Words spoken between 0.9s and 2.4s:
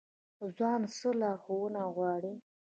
څه لارښوونه غواړي؟